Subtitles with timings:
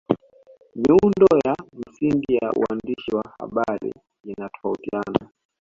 [0.75, 3.93] Miundo ya msingi ya uandishi wa habari
[4.23, 5.29] inatofautiana